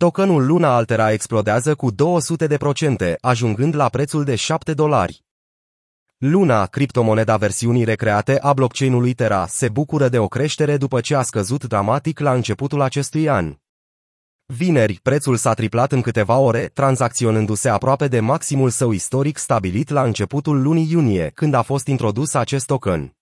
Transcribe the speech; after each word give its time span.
Tokenul 0.00 0.46
Luna 0.46 0.74
Altera 0.74 1.12
explodează 1.12 1.74
cu 1.74 1.92
200%, 1.92 3.14
ajungând 3.20 3.74
la 3.74 3.88
prețul 3.88 4.24
de 4.24 4.34
7 4.34 4.74
dolari. 4.74 5.24
Luna, 6.18 6.66
criptomoneda 6.66 7.36
versiunii 7.36 7.84
recreate 7.84 8.38
a 8.40 8.52
blockchain-ului 8.52 9.14
Terra, 9.14 9.46
se 9.46 9.68
bucură 9.68 10.08
de 10.08 10.18
o 10.18 10.28
creștere 10.28 10.76
după 10.76 11.00
ce 11.00 11.14
a 11.14 11.22
scăzut 11.22 11.64
dramatic 11.64 12.18
la 12.18 12.32
începutul 12.32 12.80
acestui 12.80 13.28
an. 13.28 13.56
Vineri, 14.46 15.00
prețul 15.02 15.36
s-a 15.36 15.54
triplat 15.54 15.92
în 15.92 16.00
câteva 16.00 16.38
ore, 16.38 16.70
tranzacționându-se 16.74 17.68
aproape 17.68 18.08
de 18.08 18.20
maximul 18.20 18.70
său 18.70 18.92
istoric 18.92 19.38
stabilit 19.38 19.88
la 19.88 20.02
începutul 20.02 20.62
lunii 20.62 20.90
iunie, 20.90 21.30
când 21.34 21.54
a 21.54 21.62
fost 21.62 21.86
introdus 21.86 22.34
acest 22.34 22.66
token. 22.66 23.19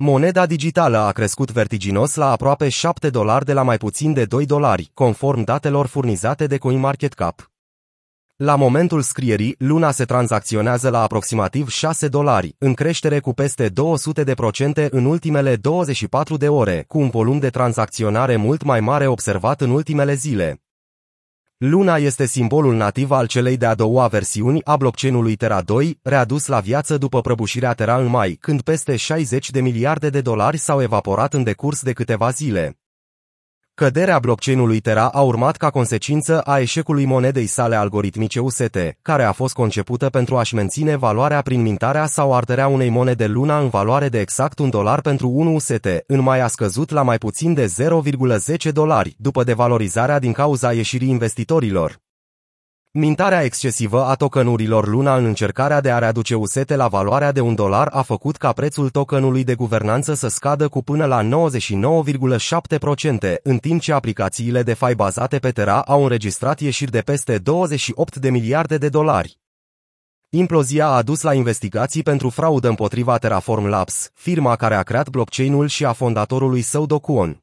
Moneda 0.00 0.46
digitală 0.46 0.98
a 0.98 1.12
crescut 1.12 1.50
vertiginos 1.52 2.14
la 2.14 2.30
aproape 2.30 2.68
7 2.68 3.10
dolari 3.10 3.44
de 3.44 3.52
la 3.52 3.62
mai 3.62 3.76
puțin 3.76 4.12
de 4.12 4.24
2 4.24 4.46
dolari, 4.46 4.90
conform 4.94 5.42
datelor 5.42 5.86
furnizate 5.86 6.46
de 6.46 6.58
CoinMarketCap. 6.58 7.50
La 8.36 8.56
momentul 8.56 9.02
scrierii, 9.02 9.54
luna 9.58 9.90
se 9.90 10.04
tranzacționează 10.04 10.90
la 10.90 11.02
aproximativ 11.02 11.68
6 11.68 12.08
dolari, 12.08 12.54
în 12.58 12.74
creștere 12.74 13.20
cu 13.20 13.32
peste 13.32 13.70
200% 13.70 14.88
în 14.90 15.04
ultimele 15.04 15.56
24 15.56 16.36
de 16.36 16.48
ore, 16.48 16.84
cu 16.88 16.98
un 16.98 17.08
volum 17.08 17.38
de 17.38 17.50
tranzacționare 17.50 18.36
mult 18.36 18.62
mai 18.62 18.80
mare 18.80 19.06
observat 19.06 19.60
în 19.60 19.70
ultimele 19.70 20.14
zile. 20.14 20.62
Luna 21.60 21.96
este 21.96 22.26
simbolul 22.26 22.74
nativ 22.74 23.10
al 23.10 23.26
celei 23.26 23.56
de-a 23.56 23.74
doua 23.74 24.06
versiuni 24.06 24.64
a 24.64 24.76
blockchain-ului 24.76 25.36
Terra 25.36 25.60
2, 25.60 25.98
readus 26.02 26.46
la 26.46 26.60
viață 26.60 26.98
după 26.98 27.20
prăbușirea 27.20 27.72
Terra 27.72 27.96
în 27.96 28.06
mai, 28.06 28.36
când 28.40 28.62
peste 28.62 28.96
60 28.96 29.50
de 29.50 29.60
miliarde 29.60 30.10
de 30.10 30.20
dolari 30.20 30.56
s-au 30.56 30.82
evaporat 30.82 31.34
în 31.34 31.42
decurs 31.42 31.82
de 31.82 31.92
câteva 31.92 32.30
zile. 32.30 32.78
Căderea 33.78 34.18
blockchain-ului 34.18 34.80
Terra 34.80 35.08
a 35.08 35.20
urmat 35.20 35.56
ca 35.56 35.70
consecință 35.70 36.40
a 36.40 36.58
eșecului 36.58 37.04
monedei 37.04 37.46
sale 37.46 37.76
algoritmice 37.76 38.40
UST, 38.40 38.78
care 39.02 39.22
a 39.22 39.32
fost 39.32 39.54
concepută 39.54 40.08
pentru 40.08 40.36
a-și 40.36 40.54
menține 40.54 40.96
valoarea 40.96 41.42
prin 41.42 41.62
mintarea 41.62 42.06
sau 42.06 42.34
arderea 42.34 42.66
unei 42.66 42.88
monede 42.88 43.26
luna 43.26 43.58
în 43.58 43.68
valoare 43.68 44.08
de 44.08 44.20
exact 44.20 44.58
un 44.58 44.70
dolar 44.70 45.00
pentru 45.00 45.28
1 45.28 45.54
UST, 45.54 45.86
în 46.06 46.20
mai 46.20 46.40
a 46.40 46.46
scăzut 46.46 46.90
la 46.90 47.02
mai 47.02 47.18
puțin 47.18 47.54
de 47.54 47.74
0,10 48.66 48.72
dolari, 48.72 49.14
după 49.18 49.44
devalorizarea 49.44 50.18
din 50.18 50.32
cauza 50.32 50.72
ieșirii 50.72 51.08
investitorilor. 51.08 52.00
Mintarea 53.00 53.42
excesivă 53.42 54.04
a 54.04 54.14
tokenurilor 54.14 54.86
Luna 54.86 55.16
în 55.16 55.24
încercarea 55.24 55.80
de 55.80 55.90
a 55.90 55.98
readuce 55.98 56.34
usete 56.34 56.76
la 56.76 56.88
valoarea 56.88 57.32
de 57.32 57.40
un 57.40 57.54
dolar 57.54 57.88
a 57.92 58.02
făcut 58.02 58.36
ca 58.36 58.52
prețul 58.52 58.90
tokenului 58.90 59.44
de 59.44 59.54
guvernanță 59.54 60.14
să 60.14 60.28
scadă 60.28 60.68
cu 60.68 60.82
până 60.82 61.04
la 61.04 61.22
99,7%, 61.22 61.28
în 63.42 63.58
timp 63.58 63.80
ce 63.80 63.92
aplicațiile 63.92 64.62
de 64.62 64.74
fai 64.74 64.94
bazate 64.94 65.38
pe 65.38 65.50
Terra 65.50 65.80
au 65.80 66.02
înregistrat 66.02 66.60
ieșiri 66.60 66.90
de 66.90 67.00
peste 67.00 67.38
28 67.38 68.16
de 68.16 68.30
miliarde 68.30 68.78
de 68.78 68.88
dolari. 68.88 69.38
Implozia 70.28 70.86
a 70.86 70.96
adus 70.96 71.22
la 71.22 71.34
investigații 71.34 72.02
pentru 72.02 72.28
fraudă 72.28 72.68
împotriva 72.68 73.16
Terraform 73.16 73.66
Labs, 73.66 74.10
firma 74.14 74.56
care 74.56 74.74
a 74.74 74.82
creat 74.82 75.08
blockchain-ul 75.08 75.66
și 75.66 75.84
a 75.84 75.92
fondatorului 75.92 76.62
său 76.62 76.86
Docuon. 76.86 77.42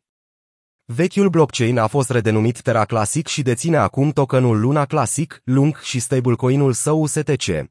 Vechiul 0.87 1.29
blockchain 1.29 1.77
a 1.77 1.87
fost 1.87 2.09
redenumit 2.09 2.61
Terra 2.61 2.85
Classic 2.85 3.27
și 3.27 3.41
deține 3.41 3.77
acum 3.77 4.11
tokenul 4.11 4.59
Luna 4.59 4.85
Classic, 4.85 5.41
Lung 5.43 5.79
și 5.79 5.99
stablecoin-ul 5.99 6.73
său 6.73 7.01
USTC. 7.01 7.69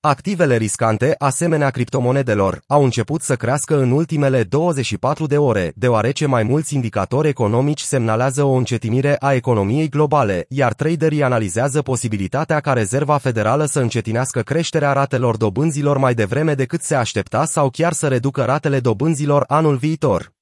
Activele 0.00 0.56
riscante, 0.56 1.14
asemenea 1.18 1.70
criptomonedelor, 1.70 2.62
au 2.66 2.84
început 2.84 3.22
să 3.22 3.36
crească 3.36 3.78
în 3.78 3.90
ultimele 3.90 4.42
24 4.42 5.26
de 5.26 5.38
ore, 5.38 5.72
deoarece 5.76 6.26
mai 6.26 6.42
mulți 6.42 6.74
indicatori 6.74 7.28
economici 7.28 7.80
semnalează 7.80 8.42
o 8.42 8.52
încetinire 8.52 9.16
a 9.18 9.32
economiei 9.32 9.88
globale, 9.88 10.46
iar 10.48 10.72
traderii 10.72 11.22
analizează 11.22 11.82
posibilitatea 11.82 12.60
ca 12.60 12.72
Rezerva 12.72 13.18
Federală 13.18 13.64
să 13.64 13.80
încetinească 13.80 14.40
creșterea 14.40 14.92
ratelor 14.92 15.36
dobânzilor 15.36 15.98
mai 15.98 16.14
devreme 16.14 16.54
decât 16.54 16.82
se 16.82 16.94
aștepta 16.94 17.44
sau 17.44 17.70
chiar 17.70 17.92
să 17.92 18.08
reducă 18.08 18.44
ratele 18.44 18.80
dobânzilor 18.80 19.44
anul 19.46 19.76
viitor. 19.76 20.32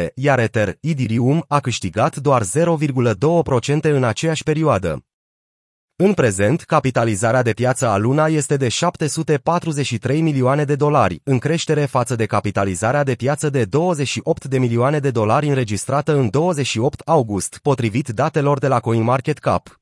11%, 0.00 0.06
iar 0.14 0.38
Ether, 0.38 0.76
Ethereum, 0.80 1.44
a 1.48 1.60
câștigat 1.60 2.16
doar 2.16 2.42
0,2% 2.42 3.80
în 3.80 4.04
aceeași 4.04 4.42
perioadă. 4.42 5.04
În 5.96 6.12
prezent, 6.12 6.62
capitalizarea 6.62 7.42
de 7.42 7.52
piață 7.52 7.86
a 7.88 7.96
Luna 7.96 8.26
este 8.26 8.56
de 8.56 8.68
743 8.68 10.20
milioane 10.20 10.64
de 10.64 10.74
dolari, 10.74 11.20
în 11.24 11.38
creștere 11.38 11.84
față 11.84 12.16
de 12.16 12.26
capitalizarea 12.26 13.02
de 13.02 13.14
piață 13.14 13.50
de 13.50 13.64
28 13.64 14.44
de 14.44 14.58
milioane 14.58 14.98
de 14.98 15.10
dolari 15.10 15.48
înregistrată 15.48 16.16
în 16.16 16.30
28 16.30 17.00
august, 17.00 17.58
potrivit 17.62 18.08
datelor 18.08 18.58
de 18.58 18.68
la 18.68 18.80
CoinMarketCap. 18.80 19.81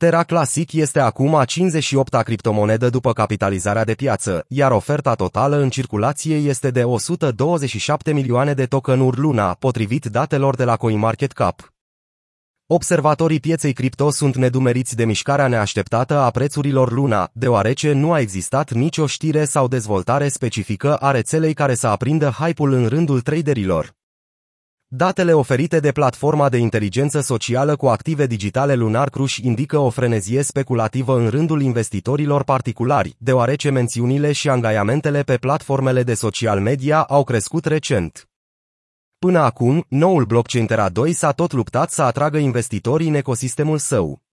Terra 0.00 0.22
Classic 0.22 0.72
este 0.72 1.00
acum 1.00 1.34
a 1.34 1.44
58-a 1.44 2.22
criptomonedă 2.22 2.90
după 2.90 3.12
capitalizarea 3.12 3.84
de 3.84 3.94
piață, 3.94 4.44
iar 4.48 4.70
oferta 4.70 5.14
totală 5.14 5.56
în 5.56 5.70
circulație 5.70 6.36
este 6.36 6.70
de 6.70 6.84
127 6.84 8.12
milioane 8.12 8.54
de 8.54 8.66
tokenuri 8.66 9.18
luna, 9.18 9.54
potrivit 9.54 10.04
datelor 10.04 10.56
de 10.56 10.64
la 10.64 10.76
CoinMarketCap. 10.76 11.72
Observatorii 12.66 13.40
pieței 13.40 13.72
cripto 13.72 14.10
sunt 14.10 14.36
nedumeriți 14.36 14.96
de 14.96 15.04
mișcarea 15.04 15.48
neașteptată 15.48 16.18
a 16.18 16.30
prețurilor 16.30 16.92
luna, 16.92 17.30
deoarece 17.32 17.92
nu 17.92 18.12
a 18.12 18.20
existat 18.20 18.72
nicio 18.72 19.06
știre 19.06 19.44
sau 19.44 19.68
dezvoltare 19.68 20.28
specifică 20.28 20.96
a 20.96 21.10
rețelei 21.10 21.54
care 21.54 21.74
să 21.74 21.86
aprindă 21.86 22.28
hype-ul 22.28 22.72
în 22.72 22.86
rândul 22.86 23.20
traderilor. 23.20 23.98
Datele 24.92 25.32
oferite 25.32 25.80
de 25.80 25.92
platforma 25.92 26.48
de 26.48 26.56
inteligență 26.56 27.20
socială 27.20 27.76
cu 27.76 27.86
active 27.86 28.26
digitale 28.26 28.74
Lunar 28.74 29.08
Crush 29.08 29.36
indică 29.36 29.78
o 29.78 29.90
frenezie 29.90 30.42
speculativă 30.42 31.18
în 31.18 31.28
rândul 31.28 31.62
investitorilor 31.62 32.44
particulari, 32.44 33.14
deoarece 33.18 33.70
mențiunile 33.70 34.32
și 34.32 34.48
angajamentele 34.48 35.22
pe 35.22 35.36
platformele 35.36 36.02
de 36.02 36.14
social 36.14 36.60
media 36.60 37.02
au 37.02 37.24
crescut 37.24 37.64
recent. 37.64 38.28
Până 39.18 39.38
acum, 39.38 39.84
noul 39.88 40.24
blockchain 40.24 40.66
Terra 40.66 40.88
2 40.88 41.12
s-a 41.12 41.32
tot 41.32 41.52
luptat 41.52 41.90
să 41.90 42.02
atragă 42.02 42.38
investitorii 42.38 43.08
în 43.08 43.14
ecosistemul 43.14 43.78
său. 43.78 44.29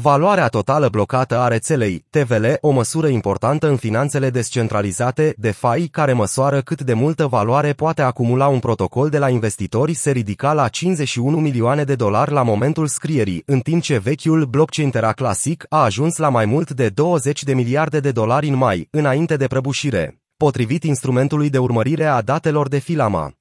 Valoarea 0.00 0.48
totală 0.48 0.88
blocată 0.88 1.38
a 1.38 1.48
rețelei, 1.48 2.04
TVL, 2.10 2.44
o 2.60 2.70
măsură 2.70 3.08
importantă 3.08 3.68
în 3.68 3.76
finanțele 3.76 4.30
descentralizate, 4.30 5.34
DeFi, 5.36 5.88
care 5.88 6.12
măsoară 6.12 6.60
cât 6.60 6.82
de 6.82 6.92
multă 6.92 7.26
valoare 7.26 7.72
poate 7.72 8.02
acumula 8.02 8.46
un 8.46 8.58
protocol 8.58 9.08
de 9.08 9.18
la 9.18 9.28
investitori, 9.28 9.92
se 9.92 10.10
ridica 10.10 10.52
la 10.52 10.68
51 10.68 11.36
milioane 11.36 11.84
de 11.84 11.94
dolari 11.94 12.32
la 12.32 12.42
momentul 12.42 12.86
scrierii, 12.86 13.42
în 13.46 13.60
timp 13.60 13.82
ce 13.82 13.98
vechiul 13.98 14.44
blockchain 14.44 14.90
Terra 14.90 15.12
Classic 15.12 15.64
a 15.68 15.82
ajuns 15.82 16.16
la 16.16 16.28
mai 16.28 16.44
mult 16.44 16.70
de 16.70 16.88
20 16.88 17.42
de 17.42 17.54
miliarde 17.54 18.00
de 18.00 18.10
dolari 18.10 18.48
în 18.48 18.56
mai, 18.56 18.88
înainte 18.90 19.36
de 19.36 19.46
prăbușire, 19.46 20.20
potrivit 20.36 20.84
instrumentului 20.84 21.50
de 21.50 21.58
urmărire 21.58 22.04
a 22.04 22.22
datelor 22.22 22.68
de 22.68 22.78
Filama. 22.78 23.32